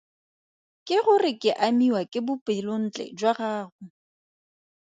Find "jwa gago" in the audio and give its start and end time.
3.19-3.87